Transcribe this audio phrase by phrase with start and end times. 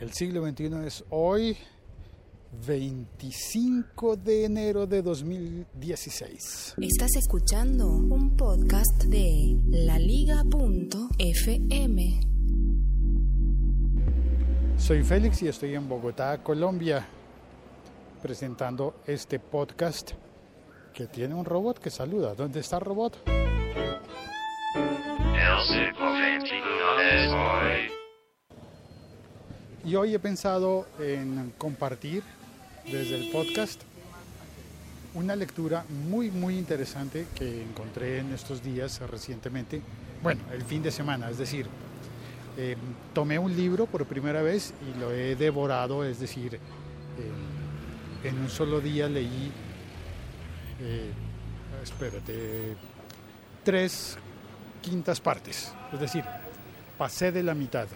[0.00, 1.56] El siglo XXI es hoy,
[2.68, 6.76] 25 de enero de 2016.
[6.80, 10.60] Estás escuchando un podcast de laliga.fm.
[14.76, 17.04] Soy Félix y estoy en Bogotá, Colombia,
[18.22, 20.12] presentando este podcast
[20.94, 22.36] que tiene un robot que saluda.
[22.36, 23.47] ¿Dónde está el robot?
[29.88, 32.22] Y hoy he pensado en compartir
[32.84, 33.80] desde el podcast
[35.14, 39.80] una lectura muy muy interesante que encontré en estos días recientemente,
[40.22, 41.68] bueno, el fin de semana, es decir,
[42.58, 42.76] eh,
[43.14, 48.50] tomé un libro por primera vez y lo he devorado, es decir, eh, en un
[48.50, 49.50] solo día leí,
[50.82, 51.10] eh,
[51.82, 52.76] espérate,
[53.64, 54.18] tres
[54.82, 56.24] quintas partes, es decir,
[56.98, 57.88] pasé de la mitad.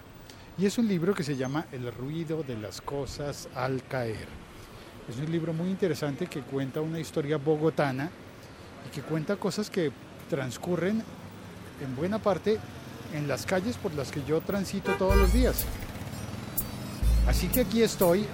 [0.55, 4.27] Y es un libro que se llama El ruido de las cosas al caer.
[5.09, 8.11] Es un libro muy interesante que cuenta una historia bogotana
[8.87, 9.91] y que cuenta cosas que
[10.29, 11.03] transcurren
[11.83, 12.59] en buena parte
[13.15, 15.65] en las calles por las que yo transito todos los días.
[17.27, 18.25] Así que aquí estoy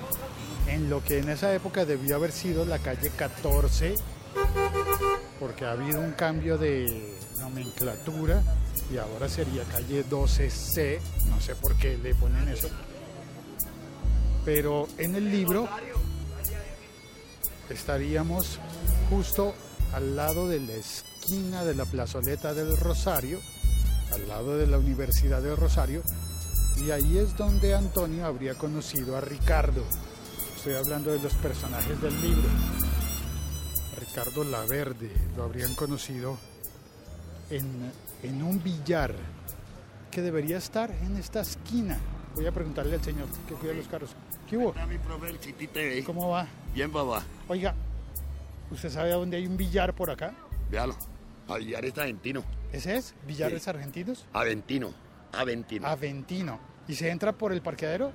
[0.68, 3.96] en lo que en esa época debió haber sido la calle 14,
[5.40, 8.44] porque ha habido un cambio de nomenclatura
[8.92, 12.70] y ahora sería calle 12C, no sé por qué le ponen eso.
[14.46, 15.68] Pero en el libro
[17.70, 18.60] estaríamos
[19.10, 19.54] justo
[19.94, 23.40] al lado de la esquina de la plazoleta del Rosario,
[24.14, 26.04] al lado de la Universidad del Rosario,
[26.78, 29.84] y ahí es donde Antonio habría conocido a Ricardo.
[30.56, 32.50] Estoy hablando de los personajes del libro.
[34.00, 36.38] Ricardo Laverde lo habrían conocido
[37.50, 37.92] en,
[38.24, 39.14] en un billar
[40.12, 41.98] que debería estar en esta esquina.
[42.36, 44.12] Voy a preguntarle al señor que cuida los carros.
[44.50, 44.74] ¿Qué hubo?
[46.06, 46.48] ¿Cómo va?
[46.74, 47.24] Bien, papá.
[47.48, 47.76] Oiga,
[48.72, 50.34] ¿usted sabe dónde hay un billar por acá?
[50.72, 50.96] Véalo.
[51.48, 52.44] Avillar es argentino.
[52.72, 53.16] ¿Ese es?
[53.26, 53.70] ¿Billares Sí.
[53.70, 54.26] argentinos?
[54.34, 54.94] Aventino.
[55.32, 55.88] Aventino.
[55.88, 56.60] Aventino.
[56.88, 58.12] ¿Y se entra por el parqueadero?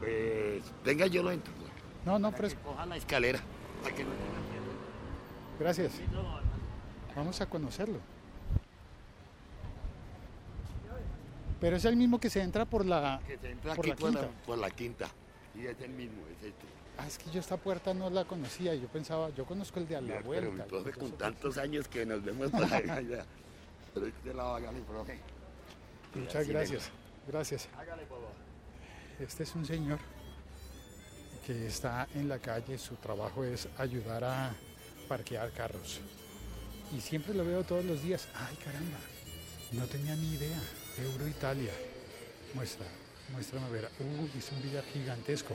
[0.00, 1.52] Pues, venga, yo lo entro.
[1.54, 1.70] pues.
[2.04, 3.40] No, no, pero coja la escalera.
[3.82, 4.10] Para que no
[5.58, 5.92] gracias.
[7.14, 7.98] Vamos a conocerlo.
[11.64, 13.22] Pero es el mismo que se entra por la...
[13.26, 14.44] que se entra Por aquí la por la, quinta.
[14.44, 15.08] por la quinta.
[15.54, 16.66] Y es el mismo, es este.
[16.98, 18.74] Ah, es que yo esta puerta no la conocía.
[18.74, 20.66] Yo pensaba, yo conozco el de a la Pero vuelta.
[20.66, 22.68] profe yo con tantos años que nos vemos por
[23.08, 23.24] ya.
[23.94, 25.18] Pero este la haga mi profe.
[26.14, 26.90] Muchas gracias.
[27.26, 27.66] Gracias.
[27.78, 28.28] Hágale, papá.
[29.18, 30.00] Este es un señor
[31.46, 34.52] que está en la calle, su trabajo es ayudar a
[35.08, 36.02] parquear carros.
[36.94, 38.28] Y siempre lo veo todos los días.
[38.34, 38.98] Ay, caramba,
[39.72, 40.60] no tenía ni idea.
[40.98, 41.72] Euro Italia.
[42.54, 42.86] Muestra,
[43.32, 43.90] muéstrame a ver.
[44.00, 45.54] Uh, es un billar gigantesco.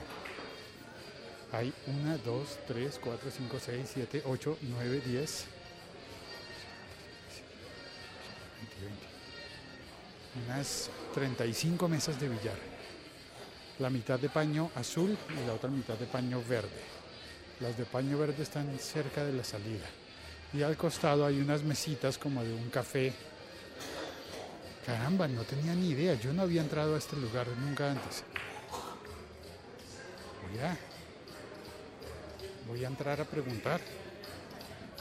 [1.52, 5.46] Hay una, dos, tres, cuatro, cinco, seis, siete, ocho, nueve, diez.
[8.78, 9.06] 20, 20.
[10.46, 12.70] Unas 35 mesas de billar
[13.80, 16.68] la mitad de paño azul y la otra mitad de paño verde.
[17.60, 19.86] Las de paño verde están cerca de la salida.
[20.52, 23.12] Y al costado hay unas mesitas como de un café.
[24.84, 26.14] Caramba, no tenía ni idea.
[26.14, 28.24] Yo no había entrado a este lugar nunca antes.
[30.50, 30.76] Voy a,
[32.66, 33.80] voy a entrar a preguntar.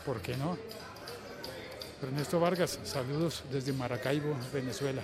[0.06, 0.58] ¿Por qué no?
[2.02, 5.02] Ernesto Vargas, saludos desde Maracaibo, Venezuela.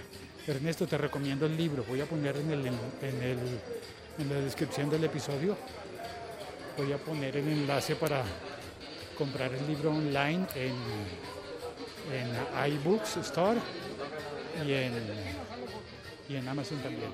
[0.47, 1.83] Ernesto, te recomiendo el libro.
[1.83, 3.39] Voy a poner en, el, en, el,
[4.19, 5.57] en la descripción del episodio,
[6.77, 8.23] voy a poner el enlace para
[9.17, 10.73] comprar el libro online en,
[12.13, 13.59] en iBooks Store
[14.63, 14.93] y en,
[16.29, 17.11] y en Amazon también.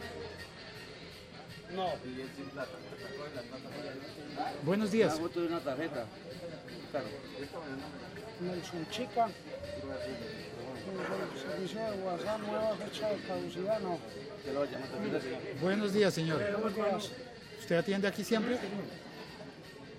[4.64, 5.20] Buenos días.
[5.20, 6.06] foto de una tarjeta.
[6.92, 7.08] Claro.
[8.42, 9.30] Nelson Chica.
[11.42, 14.00] Servicio de WhatsApp, nueva fecha de caducidad, no.
[15.62, 16.42] Buenos días, señor.
[16.52, 17.12] Buenos días.
[17.60, 18.58] ¿Usted atiende aquí siempre?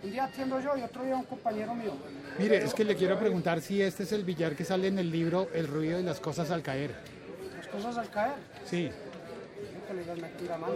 [0.03, 1.93] Un día atiendo yo y otro día un compañero mío.
[2.39, 5.11] Mire, es que le quiero preguntar si este es el billar que sale en el
[5.11, 6.95] libro El ruido de las cosas al caer.
[7.73, 8.35] Cosas al caer.
[8.65, 8.91] Sí,
[9.89, 10.75] Que le aquí la mano.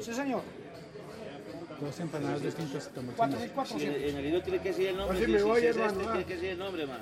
[0.00, 0.42] Sí, señor.
[1.80, 2.88] dos empanadas distintas.
[2.88, 3.18] tomates.
[3.54, 4.08] 4.400.
[4.10, 5.18] En el libro tiene que decir el nombre.
[5.18, 7.00] si, si- si es este, tiene que decir el nombre, man.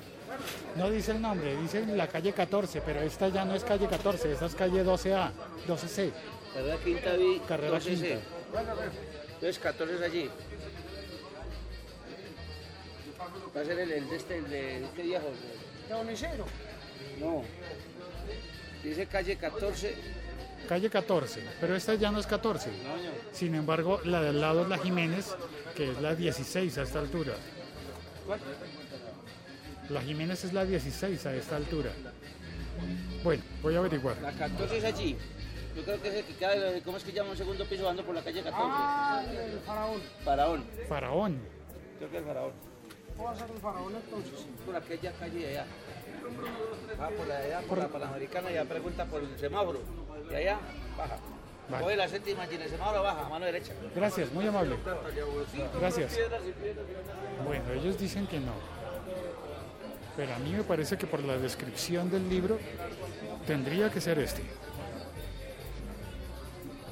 [0.75, 4.31] No dice el nombre, dice la calle 14, pero esta ya no es calle 14,
[4.33, 5.31] esta es calle 12A,
[5.67, 6.11] 12C.
[6.53, 7.83] Carrera Quinta vi Carrera 12C.
[7.99, 8.19] Quinta.
[9.35, 10.29] Entonces 14 es allí.
[13.55, 15.25] Va a ser el, el de este, el de este viejo.
[15.87, 16.45] De Don Isidro.
[17.19, 17.43] No.
[18.85, 19.95] Dice calle 14
[20.69, 22.69] calle 14, pero esta ya no es 14.
[23.31, 25.35] Sin embargo, la del lado es la Jiménez,
[25.75, 27.33] que es la 16 a esta altura.
[29.89, 31.91] La Jiménez es la 16 a esta altura.
[33.23, 34.17] Bueno, voy a averiguar.
[34.21, 35.17] La 14 es allí.
[35.75, 38.03] Yo creo que es el que queda, ¿cómo es que llama un segundo piso ando
[38.03, 38.57] por la calle 14?
[38.63, 40.01] Ah, el faraón.
[40.23, 40.63] Faraón.
[40.87, 41.39] Faraón.
[41.97, 42.51] Creo que es Faraón.
[43.15, 44.45] ¿Cómo va a ser el faraón entonces?
[44.65, 45.65] Por aquella calle de allá.
[46.99, 49.79] Va por la de allá, por la Panamericana, ya pregunta por el semáforo.
[50.31, 50.59] Y allá,
[50.97, 51.17] baja.
[51.69, 51.83] Vale.
[51.83, 53.73] Coge la séptima y en el semáforo baja, mano derecha.
[53.95, 54.75] Gracias, muy amable.
[55.79, 56.19] Gracias.
[57.43, 58.53] Bueno, ellos dicen que no.
[60.15, 62.57] Pero a mí me parece que por la descripción del libro
[63.45, 64.43] tendría que ser este.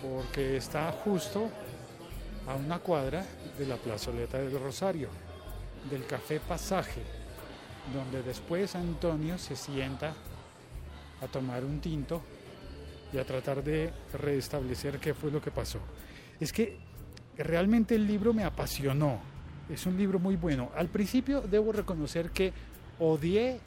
[0.02, 1.50] Porque está justo
[2.48, 3.26] a una cuadra
[3.58, 5.08] de la plazoleta del Rosario,
[5.90, 7.02] del Café Pasaje,
[7.94, 10.14] donde después Antonio se sienta
[11.22, 12.22] a tomar un tinto
[13.12, 15.80] y a tratar de restablecer qué fue lo que pasó.
[16.40, 16.78] Es que
[17.38, 19.20] realmente el libro me apasionó.
[19.70, 20.72] Es un libro muy bueno.
[20.76, 22.52] Al principio debo reconocer que
[23.00, 23.60] odié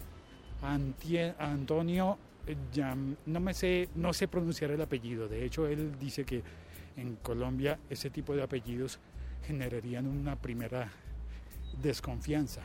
[0.62, 0.74] a
[1.38, 2.56] Antonio eh,
[3.26, 5.28] no me sé no sé pronunciar el apellido.
[5.28, 6.42] De hecho, él dice que
[6.96, 8.98] en Colombia ese tipo de apellidos
[9.46, 10.90] generarían una primera
[11.82, 12.62] desconfianza.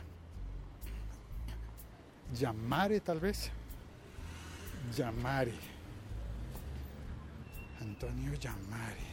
[2.34, 3.50] Llamare tal vez.
[4.96, 5.52] Llamare.
[7.80, 9.12] Antonio Llamare.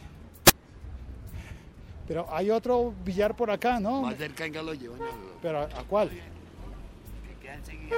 [2.06, 4.02] Pero hay otro billar por acá, ¿no?
[4.02, 4.98] Más cerca venga lo llevan.
[5.40, 6.08] Pero ¿a cuál?
[6.08, 7.96] Que queda enseguida.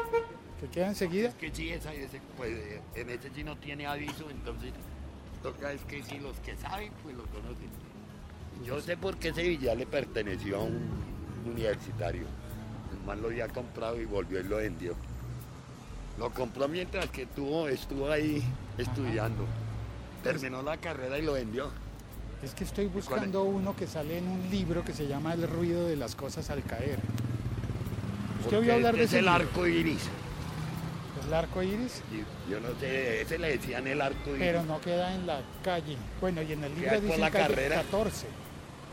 [0.61, 1.29] ¿Que queda enseguida?
[1.29, 4.73] Es que sí, esa, ese, pues, en ese sí no tiene aviso, entonces
[5.43, 7.71] toca es que si los que saben, pues lo conocen.
[8.65, 11.12] Yo sé por qué ese billar le perteneció a un
[11.45, 12.25] universitario.
[12.93, 14.95] El man lo había comprado y volvió y lo vendió.
[16.19, 18.43] Lo compró mientras que tuvo, estuvo ahí
[18.79, 19.45] estudiando.
[20.23, 21.71] Terminó la carrera y lo vendió.
[22.43, 25.87] Es que estoy buscando uno que sale en un libro que se llama El ruido
[25.87, 26.99] de las cosas al caer.
[28.45, 30.09] Usted oyó hablar de este ese es el arco iris.
[31.27, 32.03] El arco iris,
[32.51, 34.39] Yo no sé, ese le decían el arco iris.
[34.41, 35.97] pero no queda en la calle.
[36.21, 37.77] Bueno, y en el libro dice la calle carrera.
[37.83, 38.27] 14.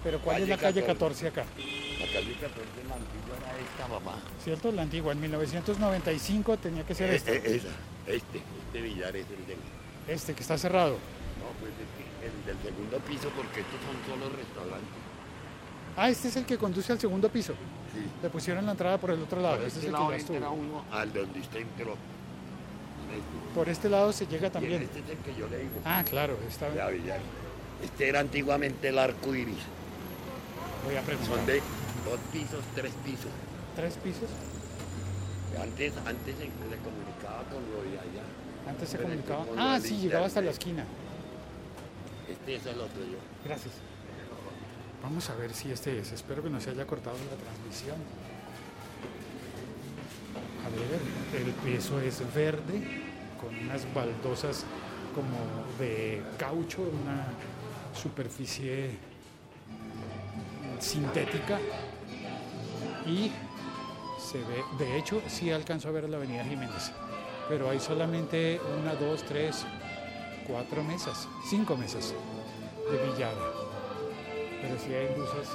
[0.04, 1.26] Pero ¿cuál es la calle 14?
[1.26, 1.44] 14 acá?
[2.14, 4.16] Calle 14 la antigua era esta mamá.
[4.44, 4.72] ¿Cierto?
[4.72, 7.36] La antigua, en 1995 tenía que ser Eh, este.
[7.38, 7.68] eh, esa,
[8.08, 9.58] este, este billar es el del.
[10.08, 10.94] Este que está cerrado.
[10.94, 14.90] No, pues es que el del segundo piso porque estos son solo restaurantes.
[15.96, 17.54] Ah, este es el que conduce al segundo piso.
[17.94, 18.00] Sí.
[18.24, 19.58] Le pusieron la entrada por el otro lado.
[19.58, 21.92] Por Este es este el que lado ya entra uno al de donde usted entró.
[21.94, 23.56] Este.
[23.56, 24.82] Por este lado se llega también.
[24.84, 25.80] este es el que yo le digo.
[25.86, 27.20] Ah, claro, está billar.
[27.84, 29.58] Este era antiguamente el arco iris.
[30.86, 31.36] Voy a preguntar.
[31.38, 31.62] Son de
[32.10, 33.32] dos pisos, tres pisos.
[33.76, 34.30] ¿Tres pisos?
[35.62, 38.24] Antes, antes se, se comunicaba con lo de allá.
[38.68, 39.46] Antes se Pero comunicaba.
[39.46, 40.84] con lo Ah, sí, llegaba hasta la esquina.
[42.30, 43.18] Este es el otro yo.
[43.46, 43.74] Gracias.
[45.04, 46.12] Vamos a ver si este es.
[46.12, 47.98] Espero que no se haya cortado la transmisión.
[50.66, 52.82] A ver, el piso es verde
[53.42, 54.66] con unas baldosas
[55.16, 57.26] como de caucho, una
[58.00, 58.92] superficie
[60.80, 61.60] sintética
[63.10, 63.32] y
[64.20, 66.92] se ve, de hecho sí alcanzo a ver la avenida Jiménez,
[67.48, 69.66] pero hay solamente una, dos, tres,
[70.48, 72.14] cuatro mesas, cinco mesas
[72.92, 73.34] de billar.
[74.62, 75.50] Pero si hay luces.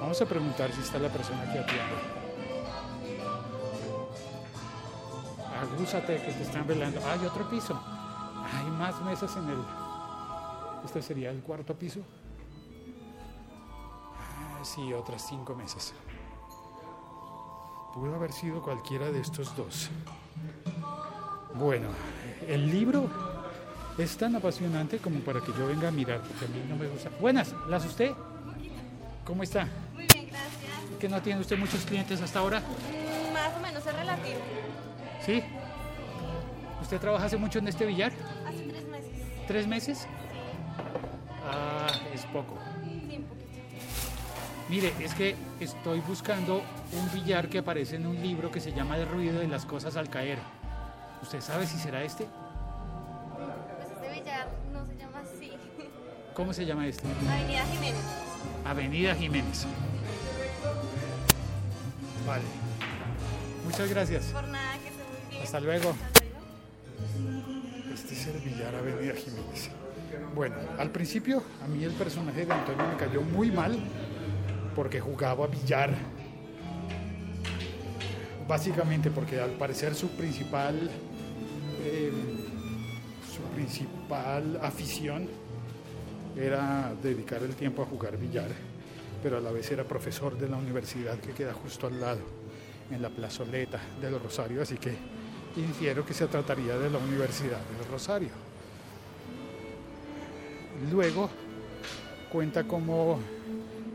[0.00, 2.24] Vamos a preguntar si está la persona que atiende.
[5.60, 7.00] Agúzate que te están velando.
[7.06, 7.80] Hay otro piso.
[8.52, 9.58] Hay más mesas en el.
[10.84, 12.00] Este sería el cuarto piso.
[14.64, 15.92] Sí, otras cinco mesas.
[17.92, 19.90] Pudo haber sido cualquiera de estos dos.
[21.54, 21.88] Bueno,
[22.48, 23.08] el libro
[23.98, 26.88] es tan apasionante como para que yo venga a mirar, porque a mí no me
[26.88, 27.10] gusta.
[27.20, 28.14] Buenas, ¿la asusté?
[29.24, 29.68] ¿Cómo está?
[29.92, 30.98] Muy bien, gracias.
[30.98, 32.60] ¿Que no tiene usted muchos clientes hasta ahora?
[32.60, 34.40] Mm, Más o menos es relativo.
[35.24, 35.42] ¿Sí?
[36.82, 38.12] ¿Usted trabaja hace mucho en este billar?
[38.46, 39.46] Hace tres meses.
[39.46, 40.06] ¿Tres meses?
[41.46, 42.54] Ah, es poco.
[42.82, 43.43] Sí, un poquito.
[44.68, 48.96] Mire, es que estoy buscando un billar que aparece en un libro que se llama
[48.96, 50.38] El ruido de las cosas al caer.
[51.22, 52.26] ¿Usted sabe si será este?
[53.36, 55.52] Pues este billar no se llama así.
[56.32, 57.06] ¿Cómo se llama este?
[57.28, 58.04] Avenida Jiménez.
[58.64, 59.66] Avenida Jiménez.
[62.26, 62.44] Vale.
[63.64, 64.24] Muchas gracias.
[64.26, 65.42] Por nada, que esté muy bien.
[65.42, 65.94] Hasta luego.
[67.92, 69.70] Este es el billar Avenida Jiménez.
[70.34, 73.78] Bueno, al principio a mí el personaje de Antonio me cayó muy mal
[74.74, 75.90] porque jugaba billar.
[78.46, 80.90] Básicamente porque al parecer su principal
[81.82, 82.12] eh,
[83.34, 85.28] su principal afición
[86.36, 88.48] era dedicar el tiempo a jugar billar,
[89.22, 92.20] pero a la vez era profesor de la universidad que queda justo al lado,
[92.90, 94.96] en la plazoleta del Rosario, así que
[95.56, 98.30] infiero que se trataría de la Universidad del Rosario.
[100.92, 101.28] Luego
[102.32, 103.18] cuenta como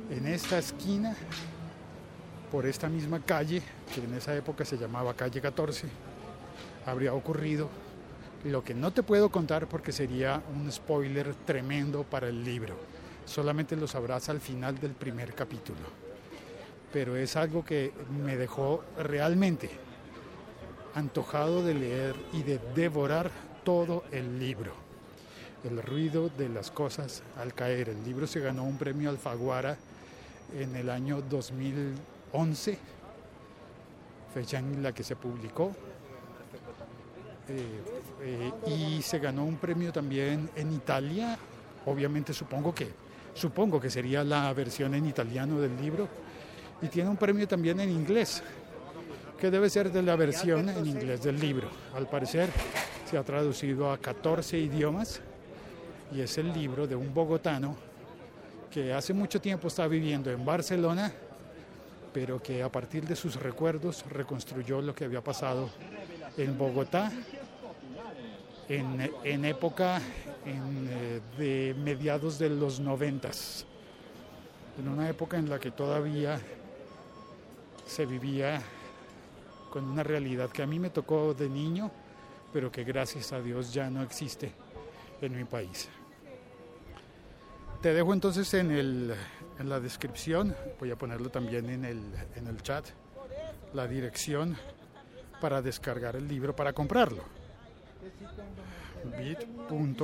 [0.09, 1.15] en esta esquina,
[2.51, 3.61] por esta misma calle,
[3.93, 5.87] que en esa época se llamaba calle 14,
[6.85, 7.69] habría ocurrido
[8.45, 12.75] lo que no te puedo contar porque sería un spoiler tremendo para el libro.
[13.25, 15.79] Solamente lo sabrás al final del primer capítulo.
[16.91, 19.69] Pero es algo que me dejó realmente
[20.95, 23.29] antojado de leer y de devorar
[23.63, 24.73] todo el libro.
[25.63, 27.89] El ruido de las cosas al caer.
[27.89, 29.77] El libro se ganó un premio Alfaguara
[30.57, 32.77] en el año 2011,
[34.33, 35.71] fecha en la que se publicó.
[37.47, 37.81] Eh,
[38.21, 41.37] eh, y se ganó un premio también en Italia.
[41.85, 42.91] Obviamente supongo que
[43.33, 46.07] supongo que sería la versión en italiano del libro.
[46.81, 48.41] Y tiene un premio también en inglés,
[49.39, 51.69] que debe ser de la versión en inglés del libro.
[51.95, 52.49] Al parecer
[53.09, 55.21] se ha traducido a 14 idiomas
[56.13, 57.88] y es el libro de un bogotano
[58.71, 61.11] que hace mucho tiempo está viviendo en Barcelona,
[62.13, 65.69] pero que a partir de sus recuerdos reconstruyó lo que había pasado
[66.37, 67.11] en Bogotá
[68.69, 69.99] en, época
[70.45, 73.65] eh, de mediados de los noventas,
[74.79, 76.39] en una época en la que todavía
[77.85, 78.61] se vivía
[79.71, 81.89] con una realidad que a mí me tocó de niño,
[82.53, 84.51] pero que gracias a Dios ya no existe
[85.21, 85.89] en mi país.
[87.81, 89.15] Te dejo entonces en, el,
[89.57, 92.01] en la descripción, voy a ponerlo también en el,
[92.35, 92.85] en el chat,
[93.73, 94.57] la dirección
[95.39, 97.23] para descargar el libro, para comprarlo.
[99.17, 100.03] bit.ly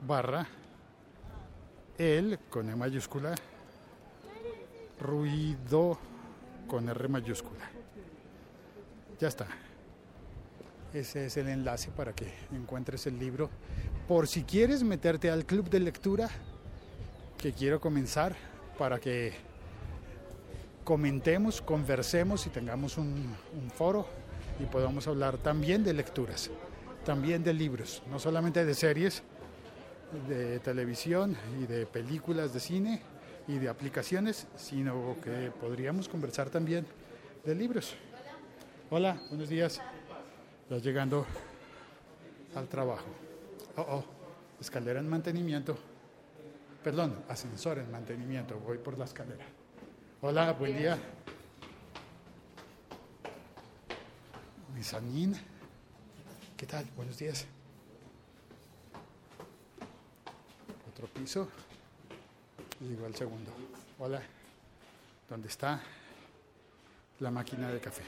[0.00, 0.46] barra
[1.96, 3.36] el con E mayúscula,
[5.00, 5.96] ruido
[6.66, 7.70] con R mayúscula.
[9.20, 9.46] Ya está.
[10.92, 13.50] Ese es el enlace para que encuentres el libro.
[14.08, 16.28] Por si quieres meterte al club de lectura
[17.38, 18.36] que quiero comenzar
[18.76, 19.32] para que
[20.84, 23.34] comentemos, conversemos y tengamos un,
[23.74, 24.06] foro
[24.60, 26.50] y podamos hablar también de lecturas,
[27.06, 29.22] también de libros, no solamente de series,
[30.28, 33.00] de televisión y de películas de cine
[33.48, 36.84] y de aplicaciones, sino que podríamos conversar también
[37.42, 37.94] de libros.
[38.90, 39.80] Hola, buenos días.
[40.68, 41.24] Ya llegando
[42.54, 43.06] al trabajo.
[43.76, 44.04] Oh, oh,
[44.60, 45.76] escalera en mantenimiento.
[46.84, 48.56] Perdón, ascensor en mantenimiento.
[48.60, 49.44] Voy por la escalera.
[50.22, 50.96] Hola, buen día.
[54.76, 55.34] Misanín.
[56.56, 56.84] ¿Qué tal?
[56.96, 57.46] Buenos días.
[60.92, 61.48] Otro piso.
[62.80, 63.50] Y al segundo.
[63.98, 64.22] Hola.
[65.28, 65.82] ¿Dónde está
[67.18, 68.04] la máquina de café?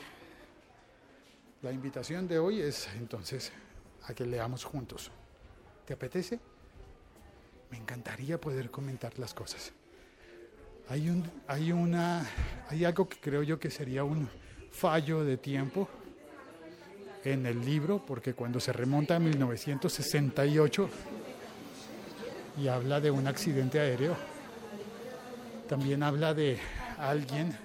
[1.62, 3.50] La invitación de hoy es entonces
[4.04, 5.10] a que leamos juntos.
[5.86, 6.40] ¿Te apetece?
[7.70, 9.72] Me encantaría poder comentar las cosas.
[10.88, 12.28] Hay, un, hay, una,
[12.68, 14.28] hay algo que creo yo que sería un
[14.72, 15.88] fallo de tiempo
[17.24, 20.88] en el libro, porque cuando se remonta a 1968
[22.58, 24.16] y habla de un accidente aéreo,
[25.68, 26.58] también habla de
[26.98, 27.56] alguien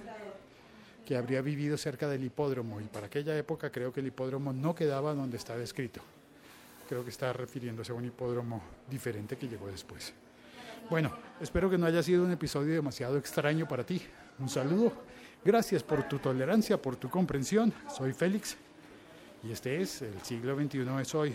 [1.06, 4.74] que habría vivido cerca del hipódromo y para aquella época creo que el hipódromo no
[4.74, 6.02] quedaba donde está descrito.
[6.92, 10.12] Creo que está refiriéndose a un hipódromo diferente que llegó después.
[10.90, 14.02] Bueno, espero que no haya sido un episodio demasiado extraño para ti.
[14.38, 14.92] Un saludo.
[15.42, 17.72] Gracias por tu tolerancia, por tu comprensión.
[17.88, 18.58] Soy Félix
[19.42, 21.34] y este es El siglo XXI es hoy.